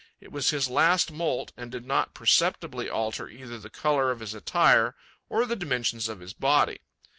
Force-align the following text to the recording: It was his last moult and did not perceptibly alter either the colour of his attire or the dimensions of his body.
It 0.19 0.31
was 0.31 0.49
his 0.49 0.67
last 0.67 1.11
moult 1.11 1.51
and 1.55 1.71
did 1.71 1.85
not 1.85 2.15
perceptibly 2.15 2.89
alter 2.89 3.27
either 3.29 3.59
the 3.59 3.69
colour 3.69 4.09
of 4.09 4.19
his 4.19 4.33
attire 4.33 4.95
or 5.29 5.45
the 5.45 5.55
dimensions 5.55 6.09
of 6.09 6.21
his 6.21 6.33
body. 6.33 6.79